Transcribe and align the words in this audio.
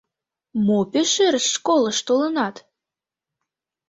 —Мо 0.65 0.79
пеш 0.91 1.13
эр 1.27 1.35
школыш 1.51 1.97
толынат? 2.07 2.55